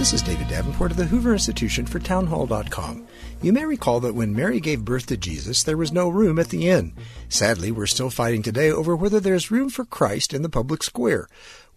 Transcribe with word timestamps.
This 0.00 0.14
is 0.14 0.22
David 0.22 0.48
Davenport 0.48 0.92
of 0.92 0.96
the 0.96 1.04
Hoover 1.04 1.34
Institution 1.34 1.84
for 1.84 1.98
Townhall.com. 1.98 3.06
You 3.42 3.52
may 3.52 3.66
recall 3.66 4.00
that 4.00 4.14
when 4.14 4.34
Mary 4.34 4.58
gave 4.58 4.82
birth 4.82 5.04
to 5.08 5.16
Jesus, 5.18 5.62
there 5.62 5.76
was 5.76 5.92
no 5.92 6.08
room 6.08 6.38
at 6.38 6.48
the 6.48 6.70
inn. 6.70 6.94
Sadly, 7.28 7.70
we're 7.70 7.84
still 7.84 8.08
fighting 8.08 8.42
today 8.42 8.70
over 8.70 8.96
whether 8.96 9.20
there's 9.20 9.50
room 9.50 9.68
for 9.68 9.84
Christ 9.84 10.32
in 10.32 10.40
the 10.40 10.48
public 10.48 10.82
square. 10.82 11.28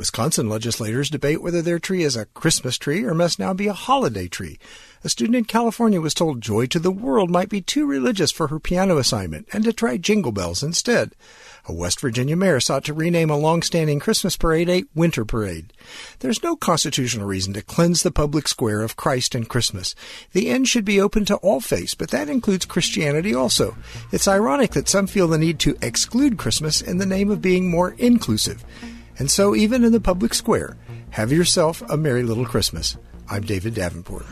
Wisconsin 0.00 0.48
legislators 0.48 1.10
debate 1.10 1.42
whether 1.42 1.60
their 1.60 1.78
tree 1.78 2.04
is 2.04 2.16
a 2.16 2.24
Christmas 2.24 2.78
tree 2.78 3.04
or 3.04 3.12
must 3.12 3.38
now 3.38 3.52
be 3.52 3.66
a 3.66 3.74
holiday 3.74 4.28
tree. 4.28 4.58
A 5.04 5.10
student 5.10 5.36
in 5.36 5.44
California 5.44 6.00
was 6.00 6.14
told 6.14 6.40
Joy 6.40 6.64
to 6.68 6.78
the 6.78 6.90
World 6.90 7.28
might 7.30 7.50
be 7.50 7.60
too 7.60 7.84
religious 7.84 8.30
for 8.30 8.46
her 8.46 8.58
piano 8.58 8.96
assignment 8.96 9.46
and 9.52 9.62
to 9.64 9.74
try 9.74 9.98
Jingle 9.98 10.32
Bells 10.32 10.62
instead. 10.62 11.12
A 11.66 11.74
West 11.74 12.00
Virginia 12.00 12.34
mayor 12.34 12.60
sought 12.60 12.82
to 12.84 12.94
rename 12.94 13.28
a 13.28 13.36
long-standing 13.36 14.00
Christmas 14.00 14.38
parade 14.38 14.70
a 14.70 14.84
Winter 14.94 15.26
Parade. 15.26 15.70
There's 16.20 16.42
no 16.42 16.56
constitutional 16.56 17.26
reason 17.26 17.52
to 17.52 17.60
cleanse 17.60 18.02
the 18.02 18.10
public 18.10 18.48
square 18.48 18.80
of 18.80 18.96
Christ 18.96 19.34
and 19.34 19.46
Christmas. 19.46 19.94
The 20.32 20.48
end 20.48 20.66
should 20.66 20.86
be 20.86 20.98
open 20.98 21.26
to 21.26 21.36
all 21.36 21.60
faiths, 21.60 21.94
but 21.94 22.08
that 22.08 22.30
includes 22.30 22.64
Christianity 22.64 23.34
also. 23.34 23.76
It's 24.12 24.26
ironic 24.26 24.70
that 24.70 24.88
some 24.88 25.06
feel 25.06 25.28
the 25.28 25.36
need 25.36 25.58
to 25.58 25.76
exclude 25.82 26.38
Christmas 26.38 26.80
in 26.80 26.96
the 26.96 27.04
name 27.04 27.30
of 27.30 27.42
being 27.42 27.70
more 27.70 27.94
inclusive. 27.98 28.64
And 29.20 29.30
so, 29.30 29.54
even 29.54 29.84
in 29.84 29.92
the 29.92 30.00
public 30.00 30.34
square, 30.34 30.76
have 31.10 31.30
yourself 31.30 31.82
a 31.88 31.96
merry 31.96 32.22
little 32.22 32.46
Christmas. 32.46 32.96
I'm 33.28 33.42
David 33.42 33.74
Davenport. 33.74 34.24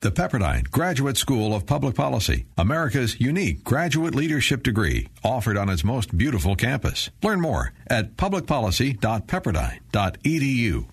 The 0.00 0.10
Pepperdine 0.10 0.70
Graduate 0.70 1.16
School 1.16 1.54
of 1.54 1.66
Public 1.66 1.94
Policy, 1.94 2.46
America's 2.56 3.20
unique 3.20 3.64
graduate 3.64 4.14
leadership 4.14 4.62
degree, 4.62 5.08
offered 5.24 5.56
on 5.56 5.68
its 5.68 5.84
most 5.84 6.16
beautiful 6.16 6.56
campus. 6.56 7.10
Learn 7.22 7.40
more 7.40 7.72
at 7.88 8.16
publicpolicy.pepperdine.edu. 8.16 10.92